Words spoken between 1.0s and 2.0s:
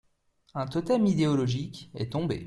idéologique